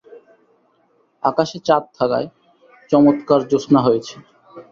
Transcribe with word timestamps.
আকাশে 1.23 1.57
চাঁদ 1.67 1.83
থাকায় 1.97 2.27
চমৎকার 2.89 3.39
জ্যোৎস্না 3.49 3.79
হয়েছে। 3.87 4.15